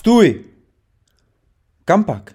[0.00, 0.44] Stůj!
[1.84, 2.34] Kampak.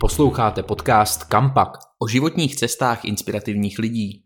[0.00, 4.24] Posloucháte podcast Kampak o životních cestách inspirativních lidí.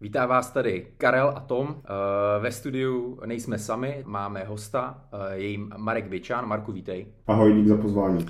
[0.00, 1.76] Vítá vás tady Karel a Tom.
[1.78, 6.48] Eh, ve studiu nejsme sami, máme hosta, eh, je Marek Vičan.
[6.48, 7.06] Marku, vítej.
[7.26, 8.26] Ahoj, dík za pozvání.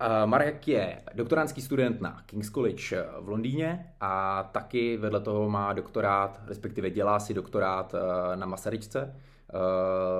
[0.00, 5.72] Eh, Marek je doktorantský student na King's College v Londýně a taky vedle toho má
[5.72, 7.94] doktorát, respektive dělá si doktorát
[8.34, 9.14] na Masaryčce.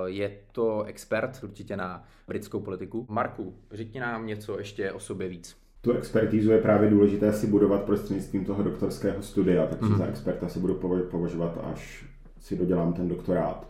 [0.05, 3.05] Je to expert určitě na britskou politiku.
[3.09, 5.57] Marku, řekni nám něco ještě o sobě víc.
[5.81, 9.97] Tu expertízu je právě důležité si budovat prostřednictvím toho doktorského studia, takže mm.
[9.97, 10.73] za experta si budu
[11.11, 12.05] považovat, až
[12.39, 13.67] si dodělám ten doktorát.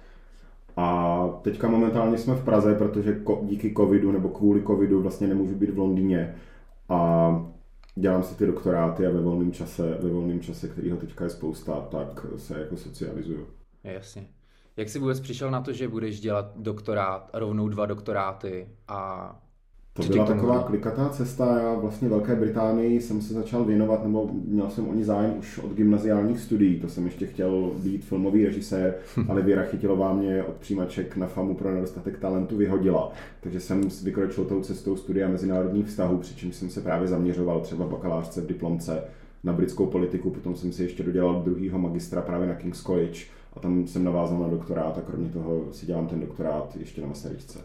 [0.78, 5.70] A teďka momentálně jsme v Praze, protože díky covidu nebo kvůli covidu vlastně nemůžu být
[5.70, 6.36] v Londýně
[6.90, 7.30] a
[7.96, 11.88] dělám si ty doktoráty a ve volném čase, ve volném čase, kterýho teďka je spousta,
[11.92, 13.48] tak se jako socializuju.
[13.84, 14.28] Jasně.
[14.80, 19.36] Jak jsi vůbec přišel na to, že budeš dělat doktorát, rovnou dva doktoráty a
[19.94, 21.60] to byla taková klikatá cesta.
[21.60, 25.58] Já vlastně Velké Británii jsem se začal věnovat, nebo měl jsem o ní zájem už
[25.58, 26.80] od gymnaziálních studií.
[26.80, 28.96] To jsem ještě chtěl být filmový režisér,
[29.30, 33.12] ale Věra Chytilová mě od přijímaček na FAMu pro nedostatek talentu vyhodila.
[33.42, 37.90] Takže jsem vykročil tou cestou studia mezinárodních vztahů, přičemž jsem se právě zaměřoval třeba v
[37.90, 39.04] bakalářce v diplomce
[39.44, 43.60] na britskou politiku, potom jsem si ještě dodělal druhýho magistra právě na King's College a
[43.60, 47.60] tam jsem navázal na doktorát a kromě toho si dělám ten doktorát ještě na Masaryčce.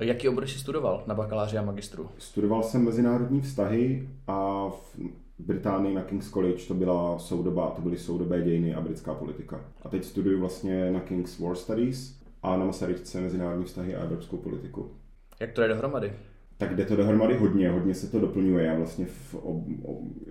[0.00, 2.08] Jaký obor jsi studoval na bakaláři a magistru?
[2.18, 4.98] Studoval jsem mezinárodní vztahy a v
[5.38, 9.60] Británii na King's College to byla soudoba, to byly soudobé dějiny a britská politika.
[9.82, 14.36] A teď studuju vlastně na King's War Studies a na Masaryčce mezinárodní vztahy a evropskou
[14.36, 14.90] politiku.
[15.40, 16.12] Jak to je dohromady?
[16.58, 18.64] Tak jde to dohromady hodně, hodně se to doplňuje.
[18.64, 19.64] Já vlastně v, ob,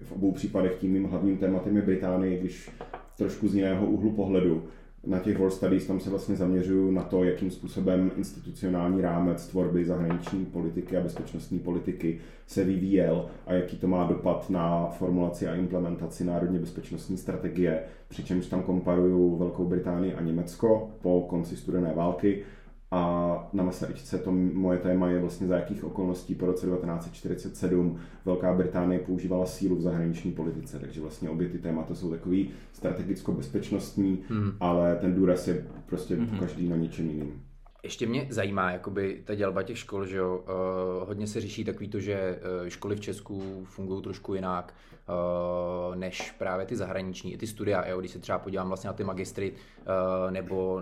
[0.01, 2.71] v obou případech tím mým hlavním tématem je Británie, když
[3.17, 4.63] trošku z jiného úhlu pohledu
[5.07, 9.85] na těch World Studies tam se vlastně zaměřuju na to, jakým způsobem institucionální rámec tvorby
[9.85, 15.55] zahraniční politiky a bezpečnostní politiky se vyvíjel a jaký to má dopad na formulaci a
[15.55, 22.43] implementaci národně bezpečnostní strategie, přičemž tam komparuju Velkou Británii a Německo po konci studené války
[22.91, 28.53] a na Masaryčce to moje téma je vlastně za jakých okolností po roce 1947 Velká
[28.53, 34.51] Británie používala sílu v zahraniční politice, takže vlastně obě ty témata jsou takový strategicko-bezpečnostní, hmm.
[34.59, 36.39] ale ten důraz je prostě hmm.
[36.39, 37.48] každý na něčem jiným.
[37.83, 41.87] Ještě mě zajímá jakoby ta dělba těch škol, že jo, uh, hodně se řeší takový
[41.87, 44.73] to, že uh, školy v Česku fungují trošku jinak
[45.09, 48.93] uh, než právě ty zahraniční, i ty studia, jo, když se třeba podívám vlastně na
[48.93, 50.81] ty magistry, uh, nebo uh,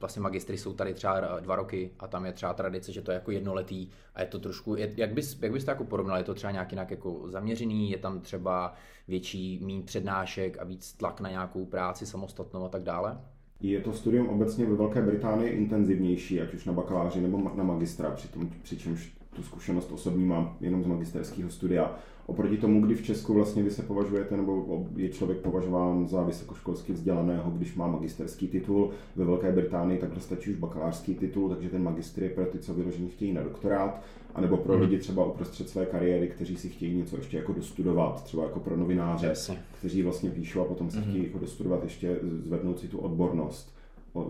[0.00, 3.14] vlastně magistry jsou tady třeba dva roky a tam je třeba tradice, že to je
[3.14, 6.24] jako jednoletý a je to trošku, je, jak, bys, jak bys to jako porovnal, je
[6.24, 8.74] to třeba nějak jinak jako zaměřený, je tam třeba
[9.08, 13.18] větší mín přednášek a víc tlak na nějakou práci samostatnou a tak dále?
[13.64, 18.10] Je to studium obecně ve Velké Británii intenzivnější, ať už na bakaláři nebo na magistra,
[18.10, 21.96] přitom, přičemž tu zkušenost osobní mám jenom z magisterského studia.
[22.26, 26.92] Oproti tomu, kdy v Česku vlastně vy se považujete, nebo je člověk považován za vysokoškolsky
[26.92, 31.82] vzdělaného, když má magisterský titul, ve Velké Británii takhle stačí už bakalářský titul, takže ten
[31.82, 34.02] magistr je pro ty, co vyloženě chtějí na doktorát,
[34.34, 34.82] anebo pro mhm.
[34.82, 38.76] lidi třeba uprostřed své kariéry, kteří si chtějí něco ještě jako dostudovat, třeba jako pro
[38.76, 39.58] novináře, Jasně.
[39.78, 41.08] kteří vlastně píšou a potom si mm-hmm.
[41.08, 43.74] chtějí jako dostudovat ještě, zvednout si tu odbornost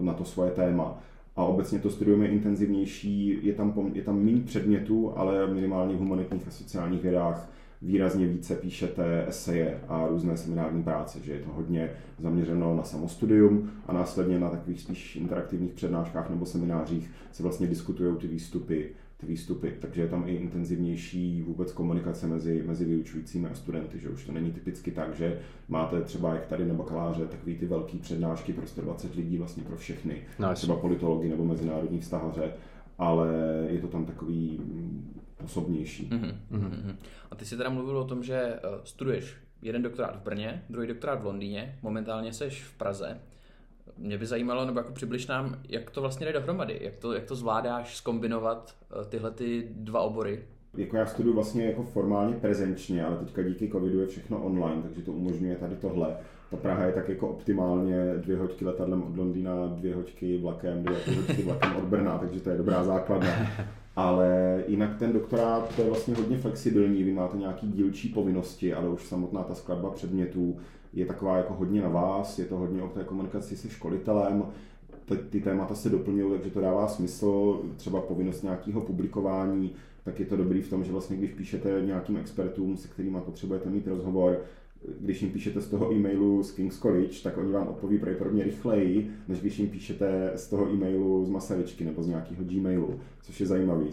[0.01, 0.99] na to svoje téma
[1.37, 5.99] a obecně to studium je intenzivnější, je tam, je tam méně předmětů, ale minimálně v
[5.99, 7.51] humanitních a sociálních vědách
[7.83, 13.71] výrazně více píšete eseje a různé seminární práce, že je to hodně zaměřeno na samostudium
[13.87, 19.27] a následně na takových spíš interaktivních přednáškách nebo seminářích se vlastně diskutují ty výstupy ty
[19.27, 24.25] výstupy, takže je tam i intenzivnější vůbec komunikace mezi, mezi vyučujícími a studenty, že už
[24.25, 28.53] to není typicky tak, že máte třeba jak tady na bakaláře takový ty velké přednášky
[28.53, 32.53] pro 120 lidí vlastně pro všechny, no, třeba politologi nebo mezinárodní vztahaře,
[32.99, 33.29] ale
[33.69, 34.61] je to tam takový
[35.45, 36.09] osobnější.
[36.11, 36.97] Mm-hmm, mm-hmm.
[37.31, 40.89] A ty jsi teda mluvil o tom, že uh, studuješ jeden doktorát v Brně, druhý
[40.89, 43.21] doktorát v Londýně, momentálně seš v Praze.
[43.99, 47.25] Mě by zajímalo, nebo jako přibliž nám, jak to vlastně jde dohromady, jak to, jak
[47.25, 50.45] to zvládáš skombinovat uh, tyhle ty dva obory.
[50.77, 55.03] Jako já studuji vlastně jako formálně prezenčně, ale teďka díky covidu je všechno online, takže
[55.03, 56.17] to umožňuje tady tohle.
[56.51, 60.99] Ta Praha je tak jako optimálně dvě hoďky letadlem od Londýna, dvě hoďky vlakem, dvě
[61.17, 63.31] hoďky vlakem od Brna, takže to je dobrá základna.
[63.97, 69.07] Ale jinak ten doktorát je vlastně hodně flexibilní, vy máte nějaký dílčí povinnosti, ale už
[69.07, 70.57] samotná ta skladba předmětů
[70.93, 74.45] je taková jako hodně na vás, je to hodně o té komunikaci se školitelem,
[75.05, 79.73] ty, ty témata se doplňují, takže to dává smysl, třeba povinnost nějakého publikování,
[80.05, 83.71] tak je to dobrý v tom, že vlastně když píšete nějakým expertům, se kterými potřebujete
[83.71, 84.41] mít rozhovor,
[85.01, 89.11] když jim píšete z toho e-mailu z King's College, tak oni vám odpoví pravděpodobně rychleji,
[89.29, 93.47] než když jim píšete z toho e-mailu z Masaryčky nebo z nějakého Gmailu, což je
[93.47, 93.91] zajímavý.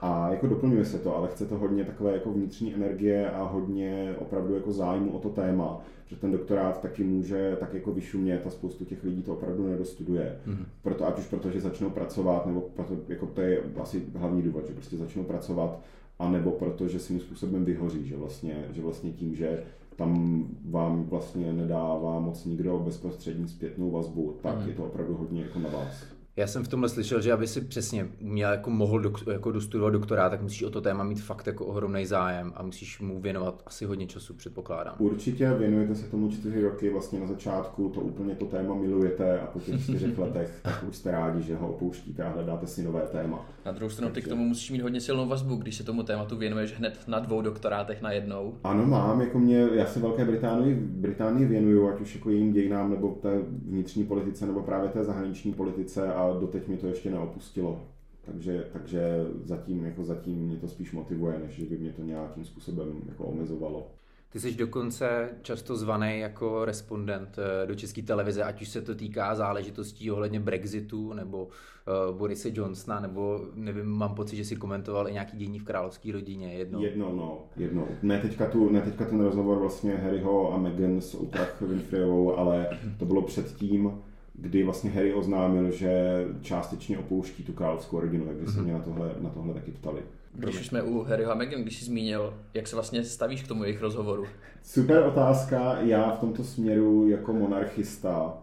[0.00, 4.14] A jako doplňuje se to, ale chce to hodně takové jako vnitřní energie a hodně
[4.18, 8.50] opravdu jako zájmu o to téma, že ten doktorát taky může tak jako vyšumět a
[8.50, 10.38] spoustu těch lidí to opravdu nedostuduje.
[10.46, 10.64] Mm-hmm.
[10.82, 14.66] Proto, ať už proto, že začnou pracovat, nebo proto, jako to je asi hlavní důvod,
[14.66, 15.80] že prostě začnou pracovat,
[16.18, 19.62] a nebo proto, že svým způsobem vyhoří, že vlastně, že vlastně tím, že
[19.96, 24.68] tam vám vlastně nedává moc nikdo bezprostřední zpětnou vazbu, tak mm.
[24.68, 26.04] je to opravdu hodně jako na vás.
[26.36, 29.92] Já jsem v tomhle slyšel, že aby si přesně měl jako mohl do, jako dostudovat
[29.92, 33.62] doktorát, tak musíš o to téma mít fakt jako ohromný zájem a musíš mu věnovat
[33.66, 34.94] asi hodně času, předpokládám.
[34.98, 39.46] Určitě věnujete se tomu čtyři roky, vlastně na začátku to úplně to téma milujete a
[39.46, 43.02] po těch čtyřech letech tak už jste rádi, že ho opouštíte a hledáte si nové
[43.12, 43.46] téma.
[43.66, 46.36] Na druhou stranu ty k tomu musíš mít hodně silnou vazbu, když se tomu tématu
[46.36, 48.54] věnuješ hned na dvou doktorátech na jednou.
[48.64, 52.90] Ano, mám, jako mě, já se Velké Británii, Británii věnuju, ať už jako jejím dějinám,
[52.90, 57.80] nebo té vnitřní politice, nebo právě té zahraniční politice a doteď mi to ještě neopustilo.
[58.24, 62.44] Takže, takže zatím, jako zatím mě to spíš motivuje, než že by mě to nějakým
[62.44, 63.86] způsobem jako omezovalo.
[64.34, 68.94] Ty jsi dokonce často zvaný jako respondent eh, do české televize, ať už se to
[68.94, 75.08] týká záležitostí ohledně Brexitu nebo uh, Borise Johnsona, nebo nevím, mám pocit, že si komentoval
[75.08, 76.82] i nějaký dění v královské rodině jednou.
[76.82, 77.88] Jedno, no, jedno.
[78.02, 82.68] Ne teďka, tu, ne teďka ten rozhovor vlastně Harryho a Meghan s Oprah Winfreyovou, ale
[82.98, 83.92] to bylo předtím,
[84.34, 88.64] kdy vlastně Harry oznámil, že částečně opouští tu královskou rodinu, takže se mhm.
[88.64, 90.02] mě na tohle, na tohle taky ptali.
[90.34, 93.48] Když už jsme u Harryho a Meghan, když jsi zmínil, jak se vlastně stavíš k
[93.48, 94.26] tomu jejich rozhovoru?
[94.62, 95.78] Super otázka.
[95.80, 98.38] Já v tomto směru jako monarchista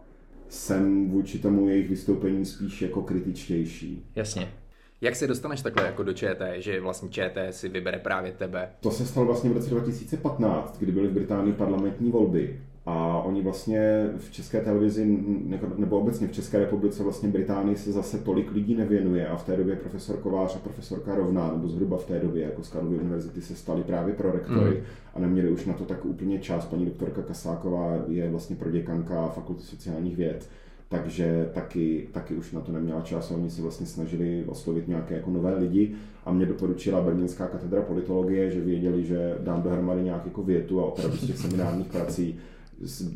[0.48, 4.04] jsem vůči tomu jejich vystoupení spíš jako kritičtější.
[4.16, 4.52] Jasně.
[5.00, 8.70] Jak se dostaneš takhle jako do ČT, že vlastně ČT si vybere právě tebe?
[8.80, 13.42] To se stalo vlastně v roce 2015, kdy byly v Británii parlamentní volby a oni
[13.42, 15.18] vlastně v české televizi,
[15.76, 19.56] nebo obecně v České republice, vlastně Británii se zase tolik lidí nevěnuje a v té
[19.56, 23.40] době profesor Kovář a profesorka Rovná, nebo zhruba v té době, jako z Karlovy univerzity
[23.42, 24.82] se stali právě pro rektory mm.
[25.14, 26.66] a neměli už na to tak úplně čas.
[26.66, 30.48] Paní doktorka Kasáková je vlastně proděkanka fakulty sociálních věd,
[30.88, 35.14] takže taky, taky už na to neměla čas a oni se vlastně snažili oslovit nějaké
[35.14, 35.94] jako nové lidi
[36.24, 40.84] a mě doporučila Brněnská katedra politologie, že věděli, že dám dohromady nějak jako větu a
[40.84, 42.38] opravdu z těch seminárních prací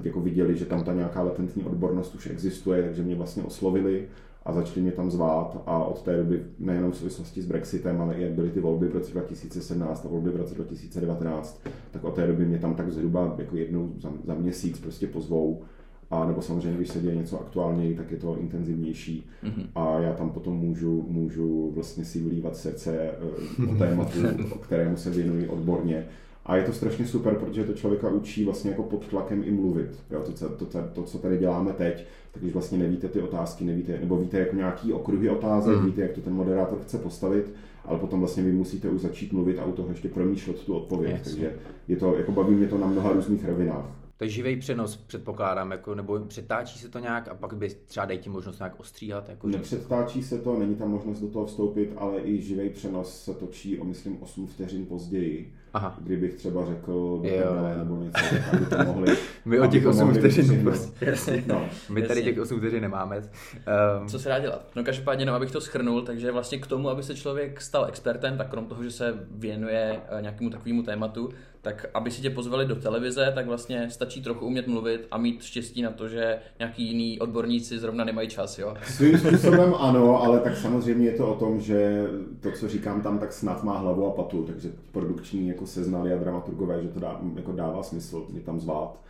[0.04, 4.08] jako viděli, že tam ta nějaká latentní odbornost už existuje, takže mě vlastně oslovili
[4.44, 5.62] a začali mě tam zvát.
[5.66, 8.88] A od té doby nejenom v souvislosti s Brexitem, ale i jak byly ty volby
[8.88, 12.90] v roce 2017 a volby v roce 2019, tak od té doby mě tam tak
[12.90, 15.62] zhruba jako jednou za, za měsíc prostě pozvou.
[16.10, 19.26] A nebo samozřejmě, když se děje něco aktuálněji, tak je to intenzivnější.
[19.44, 19.66] Mm-hmm.
[19.74, 24.18] a já tam potom můžu, můžu vlastně si vylívat srdce eh, o tématu,
[24.50, 26.06] o kterému se věnuji odborně
[26.46, 29.90] a je to strašně super, protože to člověka učí vlastně jako pod tlakem i mluvit.
[30.10, 33.64] Jo, to, to, to, to, co tady děláme teď, tak když vlastně nevíte ty otázky,
[33.64, 35.87] nevíte, nebo víte jako nějaký okruhy otázek, mm.
[35.87, 37.54] víte, jak to ten moderátor chce postavit,
[37.84, 41.12] ale potom vlastně vy musíte už začít mluvit a u toho ještě promýšlet tu odpověď.
[41.12, 41.22] Yes.
[41.22, 41.52] Takže
[41.88, 43.87] je to, jako baví mě to na mnoha různých rovinách.
[44.19, 48.06] To je živý přenos, předpokládám, jako, nebo přetáčí se to nějak a pak by třeba
[48.06, 49.28] dají ti možnost nějak ostříhat?
[49.28, 49.56] Jako, že...
[49.56, 53.78] Nepředtáčí se to, není tam možnost do toho vstoupit, ale i živý přenos se točí
[53.78, 55.52] o, myslím, 8 vteřin později.
[55.76, 55.94] Aha.
[55.99, 57.78] Kdybych třeba řekl do jo, jo.
[57.78, 59.17] nebo něco, tak aby to mohli.
[59.44, 61.43] My o těch 8 vteřin prostě.
[61.46, 61.69] No.
[61.90, 63.17] My tady těch 8 vteřin nemáme.
[63.17, 64.08] Um...
[64.08, 64.66] Co se dá dělat?
[64.76, 68.38] No každopádně, no, abych to schrnul, takže vlastně k tomu, aby se člověk stal expertem,
[68.38, 71.28] tak krom toho, že se věnuje eh, nějakému takovému tématu,
[71.66, 75.42] tak aby si tě pozvali do televize, tak vlastně stačí trochu umět mluvit a mít
[75.42, 78.75] štěstí na to, že nějaký jiný odborníci zrovna nemají čas, jo?
[78.82, 82.06] Svým způsobem ano, ale tak samozřejmě je to o tom, že
[82.40, 86.18] to, co říkám tam, tak snad má hlavu a patu, takže produkční jako seznali a
[86.18, 89.00] dramaturgové, že to dá, jako dává smysl mě tam zvát.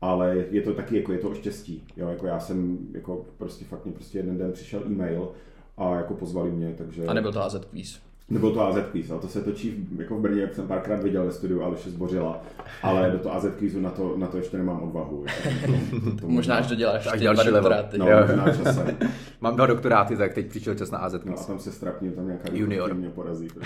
[0.00, 3.64] Ale je to taky, jako je to o štěstí, jo, jako já jsem, jako prostě
[3.64, 5.28] fakt mě prostě jeden den přišel e-mail
[5.76, 7.06] a jako pozvali mě, takže...
[7.06, 8.00] A nebyl to AZ Quiz.
[8.32, 11.24] Nebyl to AZ quiz, ale to se točí jako v Brně, jak jsem párkrát viděl
[11.24, 12.42] ve studiu, ale zbořila.
[12.82, 15.24] Ale do toho AZ quizu na to, na to ještě nemám odvahu.
[15.66, 15.70] To,
[16.10, 17.98] to, to možná až doděláš až další doktoráty.
[17.98, 18.98] No, možná časem.
[19.40, 21.24] mám dva doktoráty, tak teď přišel čas na AZ quiz.
[21.24, 23.48] No a tam se strapním, tam nějaká junior mě porazí.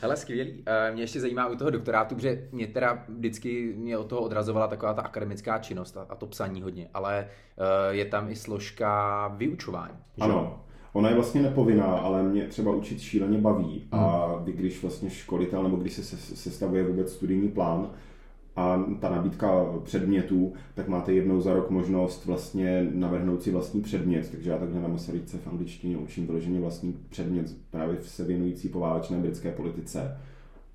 [0.00, 0.62] Hele, skvělý.
[0.66, 4.66] Eh, mě ještě zajímá u toho doktorátu, že mě teda vždycky mě od toho odrazovala
[4.66, 7.26] taková ta akademická činnost a to psaní hodně, ale
[7.58, 9.98] eh, je tam i složka vyučování.
[10.20, 10.63] Ano,
[10.94, 13.82] Ona je vlastně nepovinná, ale mě třeba učit šíleně baví.
[13.92, 14.44] A hmm.
[14.44, 17.90] vy, když vlastně školitel, nebo když se sestavuje vůbec studijní plán,
[18.56, 24.30] a ta nabídka předmětů, tak máte jednou za rok možnost vlastně navrhnout si vlastní předmět.
[24.30, 29.18] Takže já takhle na Masaryce v angličtině učím vyloženě vlastní předmět, právě se věnující poválečné
[29.18, 30.16] britské politice.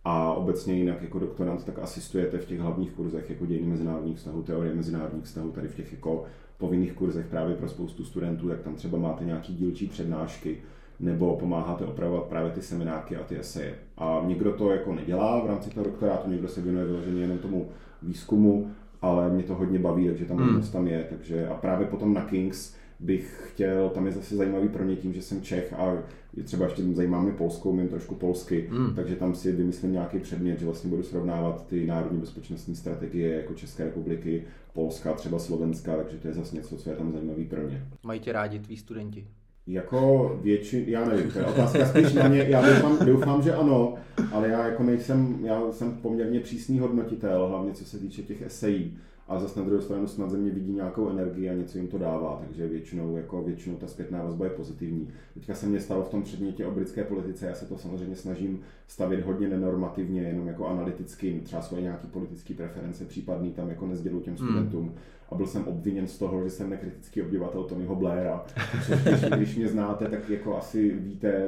[0.05, 4.43] A obecně jinak jako doktorant tak asistujete v těch hlavních kurzech jako dějiny mezinárodních vztahů,
[4.43, 6.23] teorie mezinárodních vztahů, tady v těch jako
[6.57, 10.57] povinných kurzech právě pro spoustu studentů, tak tam třeba máte nějaký dílčí přednášky,
[10.99, 13.75] nebo pomáháte opravovat právě ty seminářky a ty eseje.
[13.97, 17.69] A někdo to jako nedělá v rámci toho doktorátu, někdo se věnuje vyloženě jenom tomu
[18.01, 20.61] výzkumu, ale mě to hodně baví, takže tam hmm.
[20.61, 21.05] tam je.
[21.09, 25.13] Takže a právě potom na Kings bych chtěl, tam je zase zajímavý pro ně tím,
[25.13, 26.03] že jsem Čech a
[26.33, 28.95] je třeba ještě zajímá mě polskou, mě trošku polsky, hmm.
[28.95, 33.53] takže tam si vymyslím nějaký předmět, že vlastně budu srovnávat ty národní bezpečnostní strategie jako
[33.53, 37.69] České republiky, Polska, třeba Slovenska, takže to je zase něco, co je tam zajímavý pro
[37.69, 37.85] ně.
[38.03, 39.27] Mají tě rádi tví studenti?
[39.67, 43.95] Jako většin, já nevím, to je otázka spíš na mě, já doufám, doufám, že ano,
[44.31, 48.97] ale já jako nejsem, já jsem poměrně přísný hodnotitel, hlavně co se týče těch esejí,
[49.29, 51.98] a zase na druhou stranu snad ze mě vidí nějakou energii a něco jim to
[51.98, 55.07] dává, takže většinou, jako většinou ta zpětná vazba je pozitivní.
[55.33, 58.59] Teďka se mě stalo v tom předmětě o britské politice, já se to samozřejmě snažím
[58.88, 64.19] stavit hodně nenormativně, jenom jako analyticky, třeba svoje nějaké politické preference případný tam jako nezdělu
[64.19, 64.48] těm hmm.
[64.48, 64.86] studentům.
[64.86, 64.95] Hmm.
[65.29, 68.45] A byl jsem obviněn z toho, že jsem nekritický obyvatel Tonyho Blaira.
[68.88, 71.48] Když, když mě znáte, tak jako asi víte,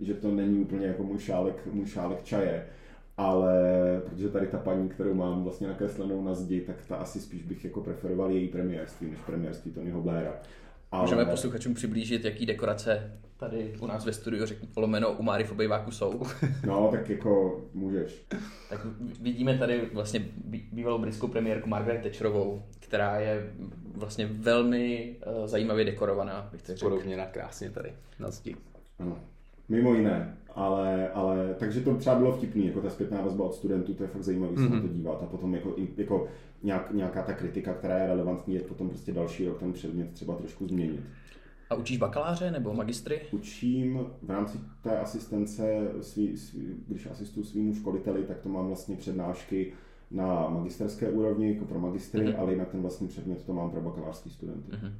[0.00, 2.64] že to není úplně jako můj šálek, můj šálek čaje
[3.20, 3.54] ale
[4.04, 7.64] protože tady ta paní, kterou mám vlastně nakreslenou na zdi, tak ta asi spíš bych
[7.64, 10.32] jako preferoval její premiérství, než premiérství Tonyho Blaira.
[10.92, 11.02] Ale...
[11.02, 15.52] Můžeme posluchačům přiblížit, jaký dekorace tady u nás ve studiu, řeknu polomeno u Máry v
[15.52, 16.22] obejváku jsou.
[16.66, 18.26] No, tak jako můžeš.
[18.70, 18.86] Tak
[19.20, 20.24] vidíme tady vlastně
[20.72, 23.52] bývalou britskou premiérku Margaret Thatcherovou, která je
[23.94, 26.90] vlastně velmi uh, zajímavě dekorovaná, bych to řekl.
[26.90, 28.56] Podobně na krásně tady na zdi.
[28.98, 29.18] Ano.
[29.70, 33.94] Mimo jiné, ale, ale takže to třeba bylo vtipný, jako ta zpětná vazba od studentů,
[33.94, 34.68] to je fakt zajímavý mm-hmm.
[34.68, 34.96] se na to mhm.
[34.96, 36.28] dívat a potom jako, jako
[36.62, 40.34] nějak, nějaká ta kritika, která je relevantní, je potom prostě další rok ten předmět třeba
[40.34, 41.00] trošku změnit.
[41.70, 43.20] A učíš bakaláře nebo magistry?
[43.30, 48.96] Učím v rámci té asistence, svý, svý, když asistuju svýmu školiteli, tak to mám vlastně
[48.96, 49.72] přednášky
[50.10, 52.40] na magisterské úrovni, jako pro magistry, mm-hmm.
[52.40, 54.72] ale jinak ten vlastní předmět to mám pro bakalářský studenty.
[54.72, 54.92] Mm-hmm.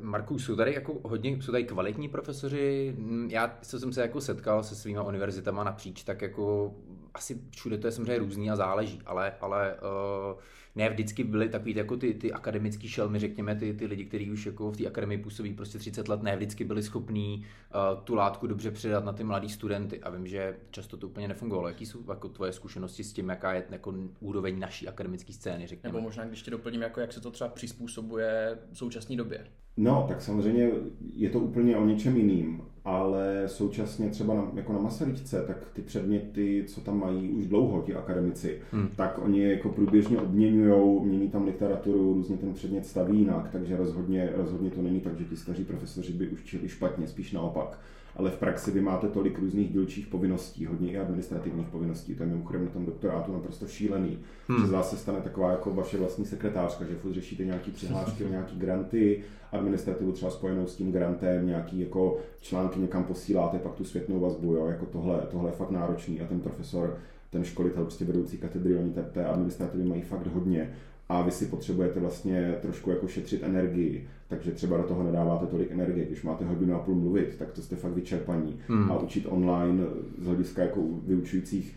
[0.00, 2.96] Marku, jsou tady jako hodně, jsou tady kvalitní profesoři.
[3.28, 6.74] Já co jsem se jako setkal se svýma univerzitama napříč, tak jako
[7.14, 10.40] asi všude to je samozřejmě různý a záleží, ale, ale uh,
[10.74, 14.46] ne vždycky byly takový jako ty, ty akademický šelmy, řekněme, ty, ty lidi, kteří už
[14.46, 18.46] jako v té akademii působí prostě 30 let, ne vždycky byli schopní uh, tu látku
[18.46, 20.00] dobře předat na ty mladý studenty.
[20.00, 21.68] A vím, že často to úplně nefungovalo.
[21.68, 25.92] Jaký jsou jako tvoje zkušenosti s tím, jaká je jako úroveň naší akademické scény, řekněme?
[25.92, 29.46] Nebo možná, když tě doplním, jako jak se to třeba přizpůsobuje v současné době?
[29.76, 30.70] No, tak samozřejmě
[31.16, 35.82] je to úplně o něčem jiným, ale současně třeba na, jako na Masaryčce, tak ty
[35.82, 38.88] předměty, co tam mají už dlouho ti akademici, hmm.
[38.96, 44.32] tak oni jako průběžně obměňují, mění tam literaturu, různě ten předmět staví jinak, takže rozhodně,
[44.34, 47.78] rozhodně to není tak, že ti staří profesoři by učili špatně, spíš naopak
[48.16, 52.14] ale v praxi vy máte tolik různých dílčích povinností, hodně i administrativních povinností.
[52.14, 54.18] To je mimochodem na tom doktorátu naprosto šílený.
[54.48, 54.60] Hmm.
[54.60, 58.24] Že z vás se stane taková jako vaše vlastní sekretářka, že furt řešíte nějaký přihlášky
[58.24, 63.74] o nějaký granty, administrativu třeba spojenou s tím grantem, nějaký jako články někam posíláte, pak
[63.74, 66.98] tu světnou vazbu, jo, jako tohle, tohle je fakt náročný a ten profesor
[67.34, 70.70] ten školitel, prostě vedoucí katedry, oni té administrativy mají fakt hodně
[71.08, 75.70] a vy si potřebujete vlastně trošku jako šetřit energii, takže třeba do toho nedáváte tolik
[75.70, 76.06] energie.
[76.06, 78.58] Když máte hodinu a půl mluvit, tak to jste fakt vyčerpaní.
[78.68, 78.90] Hmm.
[78.90, 79.84] A učit online
[80.18, 81.76] z hlediska jako vyučujících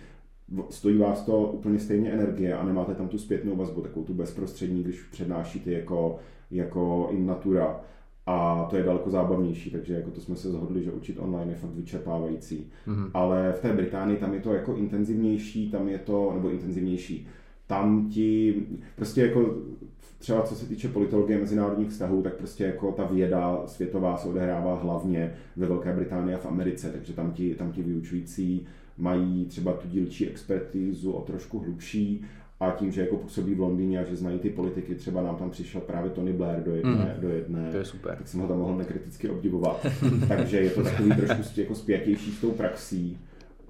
[0.69, 4.83] stojí vás to úplně stejně energie a nemáte tam tu zpětnou vazbu, takovou tu bezprostřední,
[4.83, 6.19] když přednášíte jako,
[6.51, 7.79] jako in natura.
[8.25, 11.57] A to je daleko zábavnější, takže jako to jsme se zhodli, že učit online je
[11.57, 12.71] fakt vyčerpávající.
[12.87, 13.11] Mm-hmm.
[13.13, 17.27] Ale v té Británii tam je to jako intenzivnější, tam je to, nebo intenzivnější,
[17.67, 18.55] tam ti
[18.95, 19.55] prostě jako
[20.19, 24.75] třeba co se týče politologie mezinárodních vztahů, tak prostě jako ta věda světová se odehrává
[24.75, 29.73] hlavně ve Velké Británii a v Americe, takže tam ti, tam ti vyučující mají třeba
[29.73, 32.25] tu dílčí expertizu o trošku hlubší
[32.59, 35.49] a tím, že jako působí v Londýně a že znají ty politiky, třeba nám tam
[35.49, 37.21] přišel právě Tony Blair do jedné, mm.
[37.21, 38.15] do jedné to je super.
[38.17, 39.85] tak jsem ho tam mohl nekriticky obdivovat.
[40.27, 43.17] Takže je to takový trošku jako spjatější s tou praxí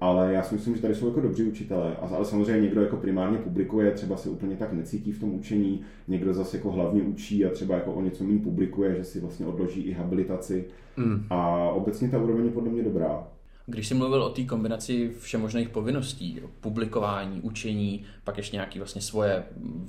[0.00, 1.96] ale já si myslím, že tady jsou jako dobří učitelé.
[1.96, 6.34] Ale samozřejmě někdo jako primárně publikuje, třeba se úplně tak necítí v tom učení, někdo
[6.34, 9.80] zase jako hlavně učí a třeba jako o něco méně publikuje, že si vlastně odloží
[9.80, 10.64] i habilitaci.
[10.96, 11.26] Mm.
[11.30, 13.28] A obecně ta úroveň je podle mě dobrá.
[13.66, 19.42] Když jsi mluvil o té kombinaci všemožných povinností, publikování, učení, pak ještě nějaké vlastně svoje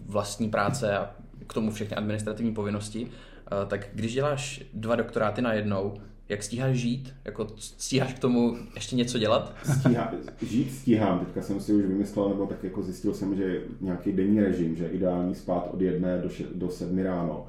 [0.05, 1.11] vlastní práce a
[1.47, 5.93] k tomu všechny administrativní povinnosti, eh, tak když děláš dva doktoráty na jednou,
[6.29, 7.13] jak stíháš žít?
[7.25, 9.55] Jako stíháš k tomu ještě něco dělat?
[9.79, 11.19] Stíhá, žít stíhám.
[11.19, 14.87] Teďka jsem si už vymyslel, nebo tak jako zjistil jsem, že nějaký denní režim, že
[14.87, 17.47] ideální spát od jedné do, še, do sedmi ráno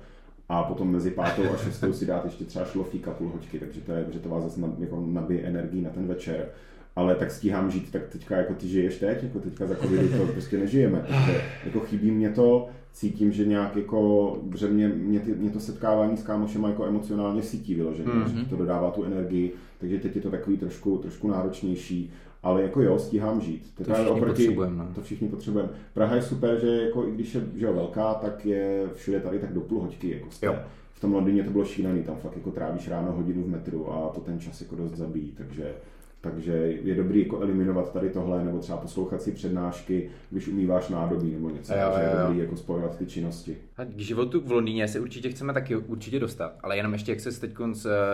[0.49, 3.81] a potom mezi pátou a šestou si dát ještě třeba šlofík a půl hoďky, takže
[3.81, 6.49] to, je, že to vás zase jako nabije energii na ten večer.
[6.97, 10.33] Ale tak stíhám žít, tak teďka jako ty žiješ teď, jako teďka za covidu to
[10.33, 15.35] prostě nežijeme, takže jako chybí mě to, cítím, že nějak jako, že mě, mě, ty,
[15.35, 18.41] mě to setkávání s kámošem jako emocionálně sítí vyloženě, mm-hmm.
[18.41, 22.83] že to dodává tu energii, takže teď je to takový trošku, trošku náročnější, ale jako
[22.83, 23.73] jo, stíhám žít.
[23.75, 24.77] To všichni oproti, potřebujeme.
[24.77, 24.95] No.
[24.95, 25.71] To všichni potřebujeme.
[25.95, 29.39] Praha je super, že jako i když je že jo, velká, tak je všude tady
[29.39, 30.11] tak do půl hoďky.
[30.11, 30.47] Jako jste.
[30.47, 30.57] Jo.
[30.93, 34.09] V tom Londýně to bylo šílený, tam fakt jako trávíš ráno hodinu v metru a
[34.09, 35.75] to ten čas jako dost zabíjí, takže
[36.21, 41.31] takže je dobrý jako eliminovat tady tohle, nebo třeba poslouchat si přednášky, když umýváš nádobí
[41.31, 43.57] nebo něco, jo, takže jo, je dobrý jako spojovat ty činnosti.
[43.77, 47.21] A k životu v Londýně se určitě chceme taky určitě dostat, ale jenom ještě jak
[47.21, 47.55] se teď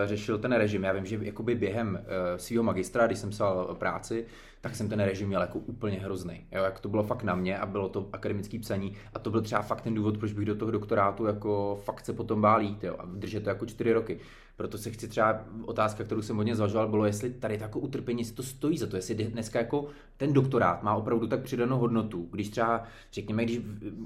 [0.05, 4.25] řešil ten režim, já vím, že jakoby během uh, svého magistra, když jsem psal práci,
[4.67, 6.45] tak jsem ten režim měl jako úplně hrozný.
[6.51, 9.41] Jo, jak to bylo fakt na mě a bylo to akademické psaní a to byl
[9.41, 12.83] třeba fakt ten důvod, proč bych do toho doktorátu jako fakt se potom bál jít
[12.83, 14.19] jo, a držet to jako čtyři roky.
[14.55, 18.33] Proto se chci třeba, otázka, kterou jsem hodně zvažoval, bylo, jestli tady jako utrpení si
[18.33, 22.49] to stojí za to, jestli dneska jako ten doktorát má opravdu tak přidanou hodnotu, když
[22.49, 23.59] třeba, řekněme, když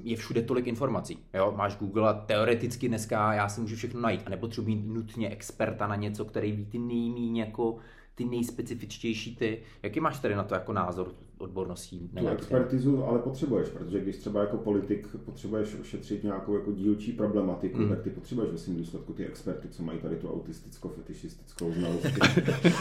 [0.03, 4.21] je všude tolik informací, jo, máš Google a teoreticky dneska já si můžu všechno najít
[4.25, 7.77] a nepotřebuji nutně experta na něco, který ví ty nejméně jako
[8.15, 9.59] ty nejspecifičtější ty.
[9.83, 12.09] Jaký máš tady na to jako názor odborností?
[12.19, 17.77] Tu expertizu ale potřebuješ, protože když třeba jako politik potřebuješ ošetřit nějakou jako dílčí problematiku,
[17.77, 17.89] mm.
[17.89, 22.01] tak ty potřebuješ ve svým důsledku ty experty, co mají tady tu autisticko-fetišistickou znalost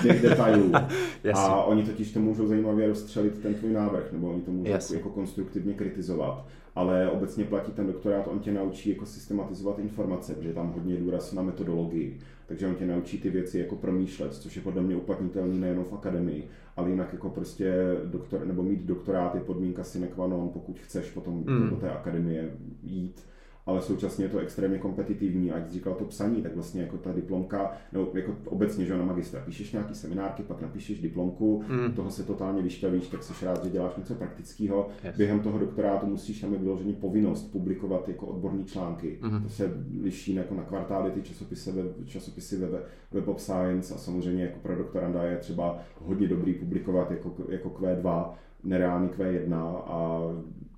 [0.03, 0.73] těch detailů.
[1.35, 4.95] a oni totiž to můžou zajímavě rozstřelit ten tvůj návrh, nebo oni to můžou jako,
[4.95, 10.53] jako konstruktivně kritizovat ale obecně platí ten doktorát, on tě naučí jako systematizovat informace, protože
[10.53, 12.19] tam hodně důraz na metodologii,
[12.51, 15.93] takže on tě naučí ty věci jako promýšlet, což je podle mě uplatnitelný nejenom v
[15.93, 20.79] akademii, ale jinak jako prostě doktor, nebo mít doktorát je podmínka sine qua non, pokud
[20.79, 21.71] chceš potom mm.
[21.71, 22.51] do té akademie
[22.83, 23.27] jít
[23.67, 26.99] ale současně je to extrémně kompetitivní a jak jsi říkal to psaní, tak vlastně jako
[26.99, 31.93] ta diplomka, nebo jako obecně, že na magistra, píšeš nějaký seminárky, pak napíšeš diplomku, mm.
[31.93, 34.89] toho se totálně vyšťavíš, tak se rád, že děláš něco praktického.
[35.05, 35.17] Yes.
[35.17, 39.19] Během toho doktorátu musíš tam vyložení povinnost publikovat jako odborní články.
[39.23, 39.43] Mm.
[39.43, 42.71] To se liší jako na kvartály ty časopisy, web, časopisy web,
[43.13, 47.69] web of Science a samozřejmě jako pro doktoranda je třeba hodně dobrý publikovat jako, jako
[47.69, 48.31] Q2,
[48.65, 49.55] nereálný Q1
[49.87, 50.21] a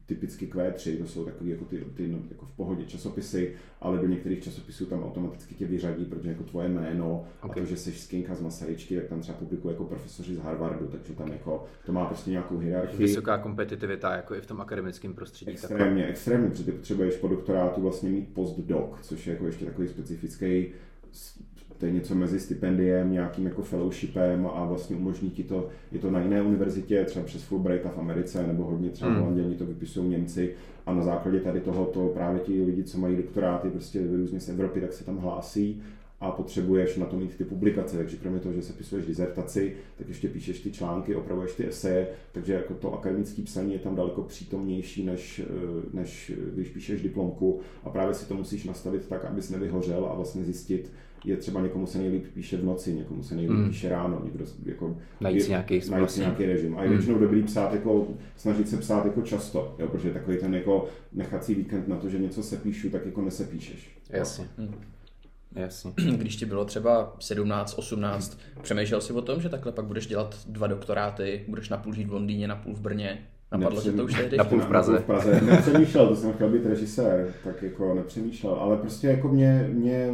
[0.06, 4.06] typicky Q3, to jsou takové jako ty, ty no, jako v pohodě časopisy, ale do
[4.06, 7.50] některých časopisů tam automaticky tě vyřadí, protože jako tvoje jméno okay.
[7.50, 10.86] a to, že jsi skinka z Masaryčky, tak tam třeba publikuje jako profesoři z Harvardu,
[10.86, 12.98] takže tam jako to má prostě nějakou hierarchii.
[12.98, 15.50] Vysoká kompetitivita jako i v tom akademickém prostředí.
[15.50, 16.10] Extrémně, tak...
[16.10, 20.66] extrémně, protože ty potřebuješ po doktorátu vlastně mít postdoc, což je jako ještě takový specifický
[21.82, 26.10] to je něco mezi stipendiem, nějakým jako fellowshipem a vlastně umožní ti to, je to
[26.10, 29.54] na jiné univerzitě, třeba přes Fulbrighta v Americe, nebo hodně třeba v hmm.
[29.54, 30.54] to vypisují Němci
[30.86, 34.48] a na základě tady toho to právě ti lidi, co mají doktoráty prostě různě z
[34.48, 35.82] Evropy, tak se tam hlásí
[36.22, 40.08] a potřebuješ na to mít ty publikace, takže kromě toho, že se pisuješ dizertaci, tak
[40.08, 44.22] ještě píšeš ty články, opravuješ ty eseje, takže jako to akademické psaní je tam daleko
[44.22, 45.42] přítomnější, než,
[45.92, 50.44] než když píšeš diplomku a právě si to musíš nastavit tak, abys nevyhořel a vlastně
[50.44, 50.92] zjistit,
[51.24, 53.68] je třeba někomu se nejlíp píše v noci, někomu se nejlíp mm.
[53.68, 56.76] píše ráno, někdo jako najít si nějaký, najít si nějaký režim.
[56.78, 56.96] A je mm.
[56.96, 61.54] většinou dobrý psát jako, snažit se psát jako často, jo, protože takový ten jako nechací
[61.54, 63.98] víkend na to, že něco se píšu, tak jako nesepíšeš.
[64.10, 64.48] Jasně.
[64.58, 64.74] Mm.
[65.54, 65.92] Jasně.
[66.16, 70.38] Když ti bylo třeba 17, 18, přemýšlel jsi o tom, že takhle pak budeš dělat
[70.46, 73.26] dva doktoráty, budeš na půl žít v Londýně, na půl v Brně?
[73.52, 74.36] Napadlo se to už tehdy?
[74.36, 74.92] Na půl v Praze.
[74.92, 75.40] Na půl v Praze.
[75.40, 80.12] Nepřemýšlel, to jsem chtěl být režisér, tak jako nepřemýšlel, ale prostě jako mě, mě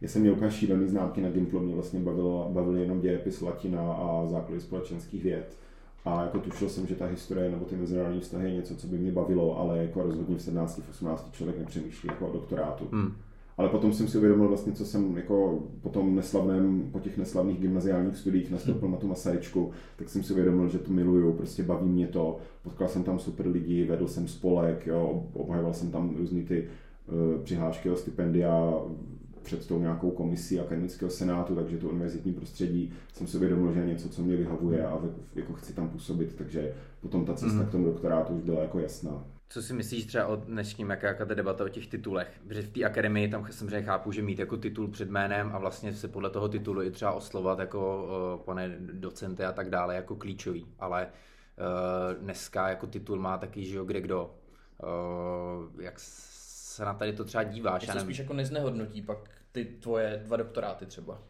[0.00, 3.92] já jsem měl úplně šílený známky na Gimplu, mě vlastně bavilo, bavil jenom dějepis latina
[3.92, 5.56] a základy společenských věd.
[6.04, 8.98] A jako tušil jsem, že ta historie nebo ty mezinárodní vztahy je něco, co by
[8.98, 12.88] mě bavilo, ale jako rozhodně v 17, v 18 člověk nepřemýšlí jako o doktorátu.
[12.92, 13.12] Hmm.
[13.58, 17.60] Ale potom jsem si uvědomil vlastně, co jsem jako po tom neslavném, po těch neslavných
[17.60, 18.92] gymnaziálních studiích nastoupil hmm.
[18.92, 22.38] na tu Masaryčku, tak jsem si uvědomil, že to miluju, prostě baví mě to.
[22.62, 26.68] Potkal jsem tam super lidi, vedl jsem spolek, jo, obhajoval jsem tam různý ty
[27.06, 28.74] uh, přihlášky o stipendia,
[29.42, 33.86] před tou nějakou komisí akademického senátu, takže to univerzitní prostředí jsem si uvědomil, že je
[33.86, 35.00] něco, co mě vyhavuje a
[35.34, 37.66] jako chci tam působit, takže potom ta cesta mm.
[37.66, 39.24] k tomu doktorátu už byla jako jasná.
[39.50, 42.40] Co si myslíš třeba o dnešním, jaká ta debata o těch titulech?
[42.48, 45.94] Protože v té akademii tam samozřejmě chápu, že mít jako titul před jménem a vlastně
[45.94, 50.16] se podle toho titulu i třeba oslovat jako uh, pane docenty a tak dále jako
[50.16, 54.34] klíčový, ale uh, dneska jako titul má taky, že jo, kde kdo.
[54.82, 57.82] Uh, jak se na tady to třeba díváš?
[57.82, 61.22] Jestli spíš jako neznehodnotí pak ty tvoje dva doktoráty třeba?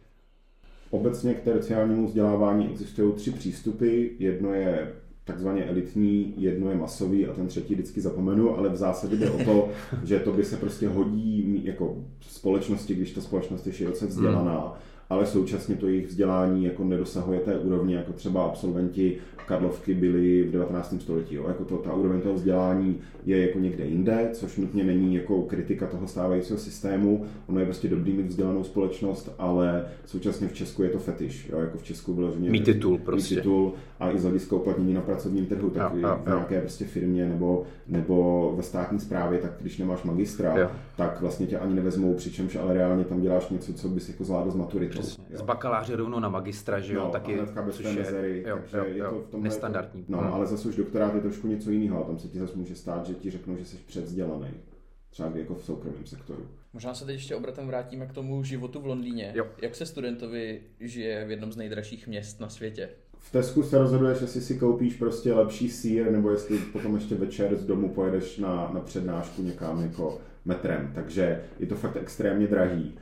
[0.90, 4.08] Obecně k terciálnímu vzdělávání existují tři přístupy.
[4.18, 4.94] Jedno je
[5.28, 9.44] takzvaně elitní, jedno je masový a ten třetí vždycky zapomenu, ale v zásadě jde o
[9.44, 9.68] to,
[10.04, 14.78] že to by se prostě hodí jako společnosti, když ta společnost je široce vzdělaná
[15.10, 19.18] ale současně to jejich vzdělání jako nedosahuje té úrovně, jako třeba absolventi
[19.48, 20.94] Karlovky byli v 19.
[21.00, 21.34] století.
[21.34, 21.44] Jo?
[21.48, 25.86] Jako to, ta úroveň toho vzdělání je jako někde jinde, což nutně není jako kritika
[25.86, 27.24] toho stávajícího systému.
[27.46, 31.48] Ono je prostě dobrý mít vzdělanou společnost, ale současně v Česku je to fetiš.
[31.48, 31.58] Jo?
[31.58, 33.34] Jako v Česku bylo mít titul prostě.
[33.34, 36.60] Mít titul a i z hlediska uplatnění na pracovním trhu, tak jo, jo, v nějaké
[36.60, 40.70] prostě firmě nebo, nebo ve státní správě, tak když nemáš magistra, jo.
[40.96, 44.50] tak vlastně tě ani nevezmou, přičemž ale reálně tam děláš něco, co bys jako zvládl
[44.50, 44.54] z
[45.02, 45.36] maturitou.
[45.36, 48.76] Z bakaláře rovnou na magistra, že jo, no, taky, bez což je, mezery, jo, takže
[48.76, 50.04] jo, je to v tomhle, nestandardní.
[50.08, 50.32] No, hmm.
[50.32, 53.14] ale zase už doktorát je trošku něco jiného, tam se ti zase může stát, že
[53.14, 54.50] ti řeknou, že jsi předzdělaný
[55.10, 56.46] třeba jako v soukromém sektoru.
[56.72, 59.32] Možná se teď ještě obratem vrátíme k tomu životu v Londýně.
[59.34, 59.46] Jo.
[59.62, 62.88] Jak se studentovi žije v jednom z nejdražších měst na světě?
[63.18, 67.56] V Tesku se rozhoduješ, jestli si koupíš prostě lepší sír, nebo jestli potom ještě večer
[67.56, 70.90] z domu pojedeš na, na přednášku někam jako metrem.
[70.94, 72.98] Takže je to fakt extrémně drahý.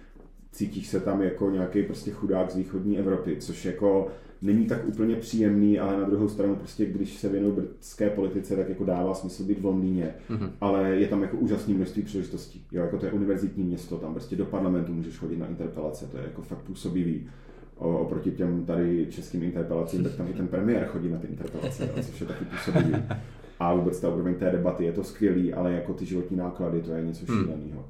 [0.57, 4.09] Cítíš se tam jako nějaký prostě chudák z východní Evropy, což jako
[4.43, 8.69] není tak úplně příjemný, ale na druhou stranu prostě, když se věnuju britské politice, tak
[8.69, 10.51] jako dává smysl být v Londýně, mm-hmm.
[10.61, 12.65] ale je tam jako úžasný množství příležitostí.
[12.73, 16.17] Jo, jako to je univerzitní město, tam prostě do parlamentu můžeš chodit na interpelace, to
[16.17, 17.29] je jako fakt působivý.
[17.79, 21.83] O, oproti těm tady českým interpelacím, tak tam i ten premiér chodí na ty interpelace,
[21.83, 23.03] jo, což je taky působivý.
[23.59, 26.93] A vůbec ta úroveň té debaty je to skvělý, ale jako ty životní náklady, to
[26.93, 27.43] je něco hmm.
[27.43, 27.85] šíleného.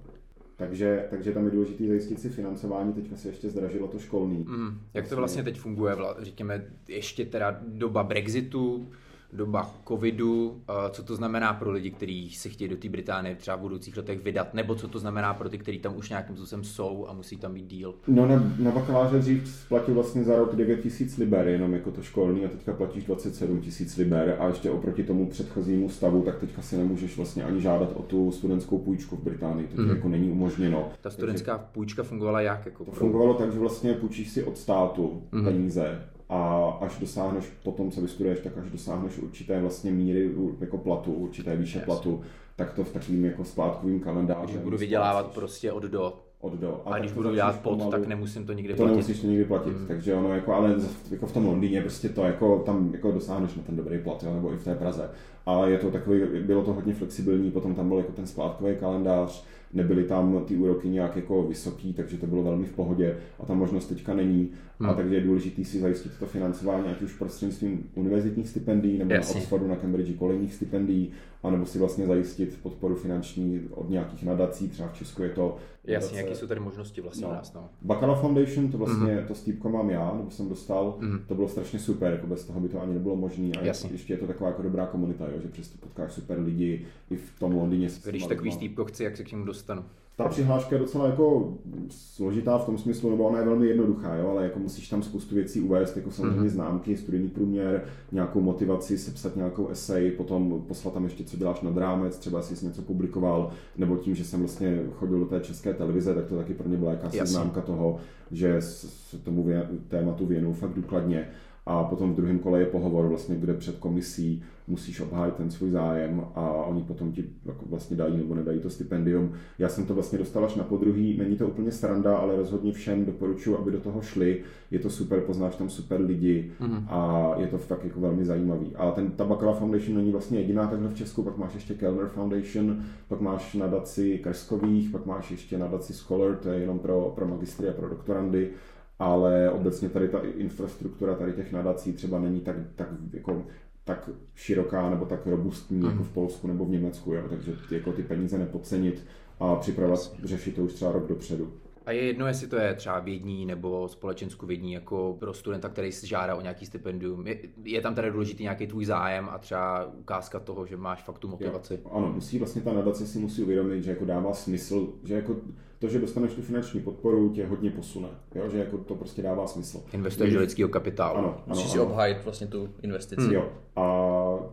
[0.57, 4.39] Takže, takže tam je důležité zajistit si financování, teďka se ještě zdražilo to školní.
[4.39, 8.89] Mm, jak to vlastně teď funguje, řekněme, ještě teda doba Brexitu,
[9.33, 13.61] doba covidu, co to znamená pro lidi, kteří se chtějí do té Británie třeba v
[13.61, 17.07] budoucích letech vydat, nebo co to znamená pro ty, kteří tam už nějakým způsobem jsou
[17.09, 17.95] a musí tam být díl?
[18.09, 22.03] No na, na bakaláře dřív platil vlastně za rok 9 tisíc liber, jenom jako to
[22.03, 26.63] školní a teďka platíš 27 tisíc liber a ještě oproti tomu předchozímu stavu, tak teďka
[26.63, 29.91] si nemůžeš vlastně ani žádat o tu studentskou půjčku v Británii, to mm.
[29.91, 30.89] jako není umožněno.
[31.01, 32.67] Ta studentská Takže, půjčka fungovala jak?
[32.67, 35.45] Jako to fungovalo tak, že vlastně půjčíš si od státu mm.
[35.45, 41.13] peníze a až dosáhneš potom, co vystuduješ, tak až dosáhneš určité vlastně míry jako platu,
[41.13, 41.85] určité výše yes.
[41.85, 42.21] platu,
[42.57, 44.53] tak to v takovým jako splátkovým kalendáři.
[44.53, 46.13] Když budu vydělávat prostě od do.
[46.41, 46.83] Od do.
[46.87, 48.89] A, a když budu dělat pod, pomalu, tak nemusím to nikdy to platit.
[48.89, 49.87] To nemusíš to nikdy platit, mm.
[49.87, 50.75] takže ono jako, ale
[51.11, 54.35] jako v tom Londýně prostě to jako tam jako dosáhneš na ten dobrý plat, jo,
[54.35, 55.11] nebo i v té Praze.
[55.47, 59.45] Ale je to takový, bylo to hodně flexibilní, potom tam byl jako ten splátkový kalendář,
[59.73, 63.55] nebyly tam ty úroky nějak jako vysoký, takže to bylo velmi v pohodě a ta
[63.55, 64.51] možnost teďka není.
[64.81, 64.91] Hmm.
[64.91, 69.35] A takže je důležité si zajistit to financování, ať už prostřednictvím univerzitních stipendií, nebo Jasně.
[69.35, 71.11] na Oxfordu, na Cambridge kolejných stipendií,
[71.43, 75.57] anebo si vlastně zajistit podporu finanční od nějakých nadací, třeba v Česku je to...
[75.85, 77.33] Jasně, jaké jsou tady možnosti vlastně no.
[77.33, 77.69] nás, no.
[77.83, 79.27] Bacala Foundation, to vlastně, mm-hmm.
[79.27, 81.21] to Steve mám já, nebo jsem dostal, mm-hmm.
[81.27, 83.51] to bylo strašně super, jako bez toho by to ani nebylo možné.
[83.61, 83.91] A Jasně.
[83.93, 87.39] ještě je to taková jako dobrá komunita, jo, že přesto potkáš super lidi i v
[87.39, 87.89] tom Londýně.
[88.05, 89.85] Když takový Steve chci, jak se k němu dostanu?
[90.17, 91.55] ta přihláška je docela jako
[91.91, 95.35] složitá v tom smyslu, nebo ona je velmi jednoduchá, jo, ale jako musíš tam spoustu
[95.35, 96.49] věcí uvést, jako samozřejmě mm-hmm.
[96.49, 101.77] známky, studijní průměr, nějakou motivaci, sepsat nějakou esej, potom poslat tam ještě, co děláš nad
[101.77, 106.15] rámec, třeba jsi něco publikoval, nebo tím, že jsem vlastně chodil do té české televize,
[106.15, 107.97] tak to taky pro mě byla jakási známka toho,
[108.31, 109.47] že se tomu
[109.89, 111.29] tématu věnu fakt důkladně.
[111.67, 115.71] A potom v druhém kole je pohovor, vlastně, kde před komisí musíš obhájit ten svůj
[115.71, 119.33] zájem a oni potom ti jako vlastně dají nebo nedají to stipendium.
[119.59, 123.05] Já jsem to vlastně dostal až na podruhý, není to úplně sranda, ale rozhodně všem
[123.05, 124.41] doporučuji, aby do toho šli.
[124.71, 126.85] Je to super, poznáš tam super lidi mm-hmm.
[126.89, 128.77] a je to fakt jako velmi zajímavý.
[128.77, 132.83] A ten Tabakala Foundation není vlastně jediná takhle v Česku, pak máš ještě Kellner Foundation,
[133.09, 137.69] pak máš nadaci Krskových, pak máš ještě nadaci Scholar, to je jenom pro, pro magistry
[137.69, 138.51] a pro doktorandy
[138.99, 143.47] ale obecně tady ta infrastruktura tady těch nadací třeba není tak, tak jako
[143.85, 145.85] tak široká nebo tak robustní mm.
[145.85, 147.23] jako v Polsku nebo v Německu, jo?
[147.31, 149.05] takže ty, jako ty peníze nepodcenit
[149.41, 151.53] a připravovat, řešit to už třeba rok dopředu.
[151.87, 155.93] A je jedno, jestli to je třeba vědní nebo společensku vědní, jako pro studenta, který
[155.93, 157.27] si žádá o nějaký stipendium.
[157.27, 161.19] Je, je tam tady důležitý nějaký tvůj zájem a třeba ukázka toho, že máš fakt
[161.19, 161.81] tu motivaci.
[161.85, 161.91] Jo.
[161.93, 165.37] Ano, musí vlastně ta nadace si musí uvědomit, že jako dává smysl, že jako
[165.79, 168.09] to, že dostaneš tu finanční podporu, tě hodně posune.
[168.35, 168.49] Jo?
[168.49, 169.83] Že jako to prostě dává smysl.
[169.93, 171.19] Investuješ do lidského kapitálu.
[171.19, 173.23] Ano, ano, Musíš si obhájit vlastně tu investici.
[173.23, 173.33] Hmm.
[173.33, 173.49] Jo.
[173.77, 173.83] A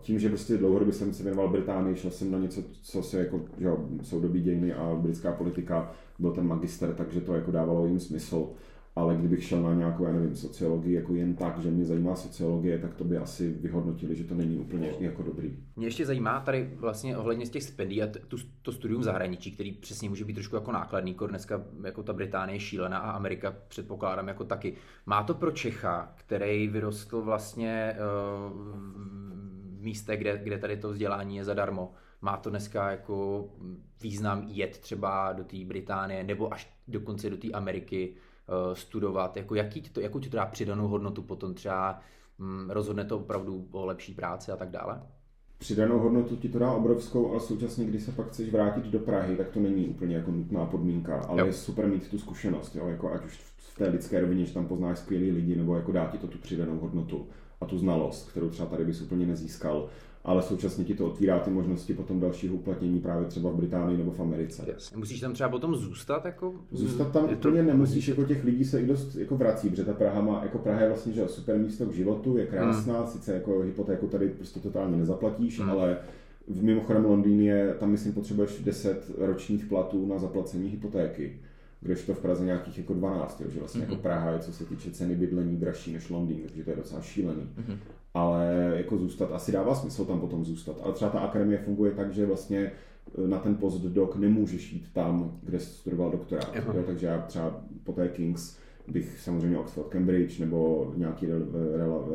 [0.02, 3.42] tím, že prostě dlouhodobě jsem se věnoval Británii, šel jsem na něco, co se jako,
[3.58, 7.86] že jo, jsou dobí dějiny a britská politika, byl ten magister, takže to jako dávalo
[7.86, 8.50] jim smysl
[8.96, 12.80] ale kdybych šel na nějakou, já nevím, sociologii jako jen tak, že mě zajímá sociologie,
[12.80, 15.58] tak to by asi vyhodnotili, že to není úplně jako dobrý.
[15.76, 19.72] Mě ještě zajímá tady vlastně ohledně z těch stipendií a tu, to studium zahraničí, který
[19.72, 23.56] přesně může být trošku jako nákladný, kor dneska jako ta Británie je šílená a Amerika
[23.68, 24.74] předpokládám jako taky.
[25.06, 27.96] Má to pro Čecha, který vyrostl vlastně
[28.52, 29.53] uh,
[29.84, 33.46] místě, kde, kde tady to vzdělání je zadarmo, má to dneska jako
[34.02, 38.16] význam jet třeba do té Británie nebo až dokonce do té Ameriky,
[38.74, 42.00] studovat, jako jaký to, jakou ti to dá přidanou hodnotu potom třeba
[42.40, 45.02] hm, rozhodne to opravdu o lepší práci a tak dále?
[45.58, 49.36] Přidanou hodnotu ti to dá obrovskou, ale současně, když se pak chceš vrátit do Prahy,
[49.36, 51.46] tak to není úplně jako nutná podmínka, ale jo.
[51.46, 52.88] je super mít tu zkušenost, jo?
[52.88, 56.06] Jako ať už v té lidské rovině, že tam poznáš skvělý lidi, nebo jako dá
[56.06, 57.28] ti to tu přidanou hodnotu
[57.64, 59.90] a tu znalost, kterou třeba tady bys úplně nezískal
[60.26, 64.12] ale současně ti to otvírá ty možnosti potom dalšího uplatnění právě třeba v Británii nebo
[64.12, 64.64] v Americe.
[64.68, 64.94] Yes.
[64.96, 66.26] Musíš tam třeba potom zůstat?
[66.26, 66.54] Jako...
[66.72, 67.68] Zůstat tam je úplně to...
[67.68, 70.82] nemusíš, jako těch lidí se i dost jako vrací, protože ta Praha má, jako Praha
[70.82, 73.08] je vlastně že super místo k životu, je krásná, hmm.
[73.08, 75.70] sice jako hypotéku tady prostě totálně nezaplatíš, hmm.
[75.70, 75.98] ale
[76.48, 81.40] v mimochodem Londýn je, tam myslím potřebuješ 10 ročních platů na zaplacení hypotéky
[82.06, 83.84] to v Praze nějakých jako 12, jo, že vlastně mm-hmm.
[83.84, 84.02] jako mhm.
[84.02, 87.42] Praha je, co se týče ceny bydlení, dražší než Londýn, takže to je docela šílený.
[87.42, 87.78] Mm-hmm
[88.14, 90.78] ale jako zůstat, asi dává smysl tam potom zůstat.
[90.84, 95.40] Ale třeba ta akademie funguje tak, že vlastně e, na ten postdoc nemůžeš jít tam,
[95.44, 96.56] kde jsi studoval doktorát.
[96.56, 101.46] Jo, takže já třeba po té Kings bych samozřejmě Oxford, Cambridge nebo nějaký rele,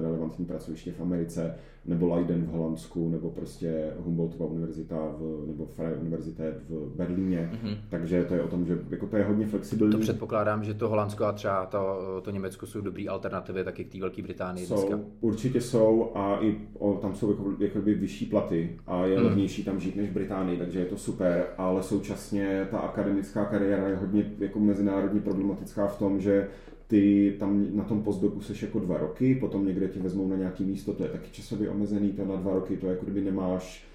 [0.01, 1.55] relevantní pracoviště v Americe,
[1.89, 7.51] nebo Leiden v Holandsku, nebo prostě Humboldtova univerzita v, nebo Freie Univerzität v Berlíně.
[7.53, 7.77] Mm-hmm.
[7.89, 9.93] Takže to je o tom, že jako to je hodně flexibilní.
[9.93, 13.93] To předpokládám, že to Holandsko a třeba to, to Německo jsou dobrý alternativy taky k
[13.93, 14.67] té Velké Británii.
[14.67, 15.01] Jsou, dneska.
[15.21, 19.25] určitě jsou a i o, tam jsou jako, jakoby vyšší platy a je mm.
[19.25, 23.89] levnější tam žít než v Británii, takže je to super, ale současně ta akademická kariéra
[23.89, 26.49] je hodně jako mezinárodně problematická v tom, že
[26.89, 30.65] ty tam na tom postdoku seš jako dva roky, potom někde tě vezmou na nějaký
[30.65, 33.88] místo, to je taky časově omezený, to na dva roky, to jako kdyby nemáš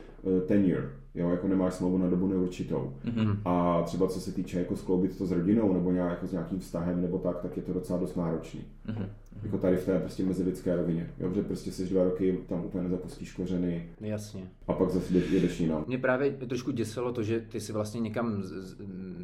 [0.47, 2.93] tenure, jo, jako nemáš smlouvu na dobu neurčitou.
[3.05, 3.37] Mm-hmm.
[3.45, 6.59] A třeba co se týče jako skloubit to s rodinou nebo nějak, jako s nějakým
[6.59, 8.61] vztahem nebo tak, tak je to docela dost náročný.
[8.87, 9.05] Mm-hmm.
[9.43, 11.09] Jako tady v té prostě mezilidské rovině.
[11.19, 13.89] Jo, že prostě jsi dva roky, tam úplně nezapustíš kořeny.
[14.01, 14.41] Jasně.
[14.67, 15.85] A pak zase jedeš jinam.
[15.87, 18.43] Mě právě trošku děsilo to, že ty si vlastně někam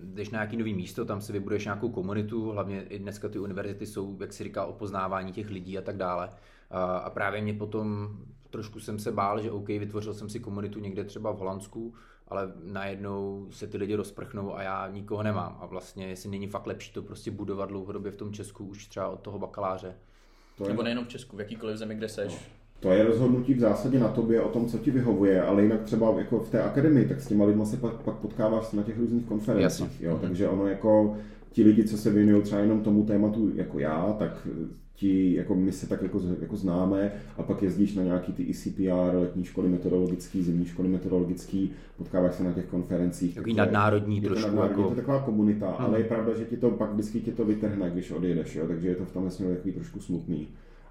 [0.04, 3.86] jdeš na nějaký nový místo, tam si vybuduješ nějakou komunitu, hlavně i dneska ty univerzity
[3.86, 6.30] jsou, jak si říká, o poznávání těch lidí a tak dále.
[7.04, 8.10] A právě mě potom
[8.50, 11.94] trošku jsem se bál, že OK, vytvořil jsem si komunitu někde třeba v Holandsku,
[12.28, 15.58] ale najednou se ty lidi rozprchnou a já nikoho nemám.
[15.62, 19.08] A vlastně, jestli není fakt lepší to prostě budovat dlouhodobě v tom Česku už třeba
[19.08, 19.96] od toho bakaláře.
[20.58, 20.70] To je...
[20.70, 22.34] Nebo nejenom v Česku, v jakýkoliv zemi, kde seš.
[22.34, 22.40] No.
[22.80, 26.14] To je rozhodnutí v zásadě na tobě o tom, co ti vyhovuje, ale jinak třeba
[26.18, 29.26] jako v té akademii, tak s těma lidma se pak, pak potkáváš na těch různých
[29.26, 30.02] konferencích.
[30.02, 30.20] Jo?
[30.22, 31.18] Takže ono jako
[31.52, 34.48] ti lidi, co se věnují třeba jenom tomu tématu jako já, tak
[35.00, 39.16] ti, jako my se tak jako, jako známe a pak jezdíš na nějaký ty ICPR,
[39.16, 43.36] letní školy meteorologický, zimní školy meteorologický, potkáváš se na těch konferencích.
[43.36, 44.48] Takový nadnárodní je trošku.
[44.48, 44.90] Nadnárodní, jako...
[44.90, 45.86] Je to taková komunita, hmm.
[45.86, 48.68] ale je pravda, že ti to pak vždycky ti to vytrhne, když odejdeš, jo?
[48.68, 50.48] takže je to v tomhle směru takový trošku smutný.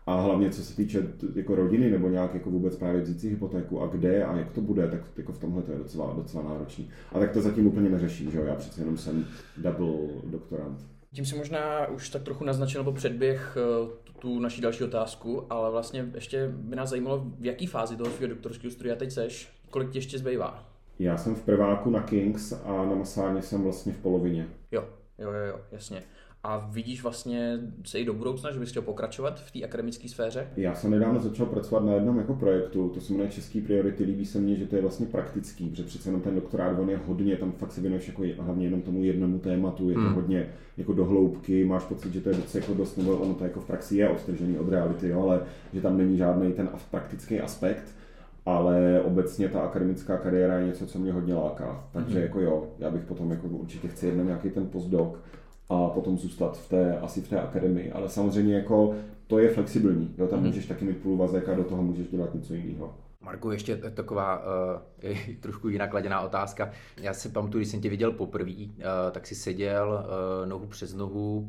[0.09, 1.03] A hlavně co se týče
[1.35, 4.61] jako rodiny nebo nějak jako vůbec právě vzít si hypotéku a kde a jak to
[4.61, 6.91] bude, tak jako v tomhle to je docela, docela náročný.
[7.13, 10.79] A tak to zatím úplně neřeším, že jo, já přece jenom jsem double doktorant.
[11.15, 15.71] Tím si možná už tak trochu naznačil nebo předběh eh, tu naší další otázku, ale
[15.71, 19.91] vlastně ještě by nás zajímalo, v jaký fázi toho svého doktorského studia teď seš, kolik
[19.91, 20.69] ti ještě zbývá?
[20.99, 24.49] Já jsem v prváku na Kings a na Masárně jsem vlastně v polovině.
[24.73, 24.85] Jo,
[25.19, 26.03] jo, jo, jo jasně.
[26.49, 30.47] A vidíš vlastně se i do budoucna, že bys chtěl pokračovat v té akademické sféře?
[30.57, 34.27] Já jsem nedávno začal pracovat na jednom jako projektu, to se jmenuje Český priority, líbí
[34.27, 37.37] se mně, že to je vlastně praktický, protože přece jenom ten doktorát, on je hodně,
[37.37, 40.15] tam fakt se věnuješ jako hlavně jenom tomu jednomu tématu, je to hmm.
[40.15, 43.61] hodně jako dohloubky, máš pocit, že to je docela jako dost, nebo ono to jako
[43.61, 45.41] v praxi je odtržený od reality, jo, ale
[45.73, 47.95] že tam není žádný ten praktický aspekt,
[48.47, 51.85] ale obecně ta akademická kariéra je něco, co mě hodně láká.
[51.93, 52.23] Takže mm.
[52.23, 55.19] jako jo, já bych potom jako určitě chci jednou nějaký ten postdoc,
[55.69, 57.93] a potom zůstat v té, asi v té akademii.
[57.93, 58.95] Ale samozřejmě jako
[59.27, 60.15] to je flexibilní.
[60.19, 60.27] Jo?
[60.27, 60.47] Tam mm.
[60.47, 62.95] můžeš taky mít půlvazek a do toho můžeš dělat něco jiného.
[63.21, 64.43] Marku, ještě taková
[65.05, 66.71] uh, trošku jinak kladěná otázka.
[67.01, 70.95] Já si pamatuju, když jsem tě viděl poprvé, uh, tak si seděl uh, nohu přes
[70.95, 71.49] nohu, uh,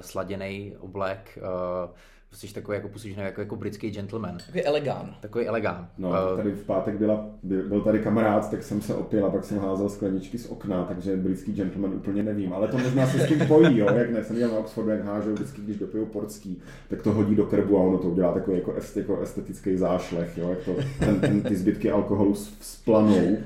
[0.00, 1.90] sladěný oblek, uh,
[2.32, 4.38] jsi takový jako působíš jako, jako britský gentleman.
[4.46, 5.14] Takový elegán.
[5.20, 5.88] Takový elegán.
[5.98, 9.44] No, uh, tady v pátek byla, byl tady kamarád, tak jsem se opil a pak
[9.44, 13.28] jsem házel skleničky z okna, takže britský gentleman úplně nevím, ale to možná se s
[13.28, 16.62] tím pojí, jo, jak ne, jsem viděl na Oxfordu, jak hážou vždycky, když dopijou portský,
[16.88, 20.50] tak to hodí do krbu a ono to udělá takový jako, jako estetický zášlech, jo,
[20.50, 23.36] jak to, ten, ten, ty zbytky alkoholu splanou.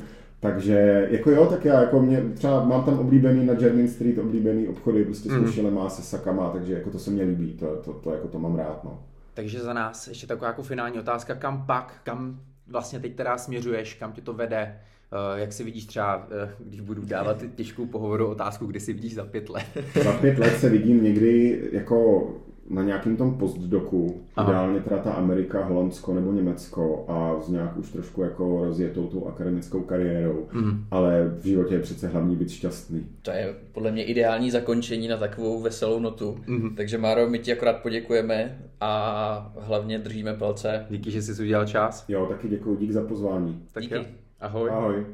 [0.44, 4.68] Takže jako jo, tak já jako mě, třeba mám tam oblíbený na Jermyn Street oblíbený
[4.68, 5.74] obchody prostě s mm.
[5.74, 8.56] má se sakama, takže jako to se mě líbí, to, to, to, jako to mám
[8.56, 9.02] rád, no.
[9.34, 13.94] Takže za nás ještě taková jako finální otázka, kam pak, kam vlastně teď teda směřuješ,
[13.94, 14.80] kam tě to vede,
[15.12, 19.14] eh, jak si vidíš třeba, eh, když budu dávat těžkou pohovoru otázku, kdy si vidíš
[19.14, 19.66] za pět let?
[20.04, 22.28] za pět let se vidím někdy jako
[22.70, 24.48] na nějakým tom postdoku, Aha.
[24.50, 29.26] ideálně teda ta Amerika, Holandsko nebo Německo a s nějak už trošku jako rozjetou tou
[29.26, 30.84] akademickou kariérou, Mhm.
[30.90, 33.06] ale v životě je přece hlavní být šťastný.
[33.22, 36.38] To je podle mě ideální zakončení na takovou veselou notu.
[36.46, 36.76] Mhm.
[36.76, 40.86] Takže Máro, my ti akorát poděkujeme a hlavně držíme palce.
[40.90, 42.04] Díky, že jsi udělal čas.
[42.08, 43.62] Jo, taky děkuji, dík za pozvání.
[43.72, 43.94] Tak Díky.
[43.94, 44.04] jo.
[44.40, 44.70] Ahoj.
[44.70, 45.06] Ahoj.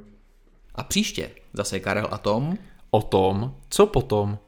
[0.75, 2.55] A příště zase Karel a Tom
[2.93, 4.39] O tom, co potom.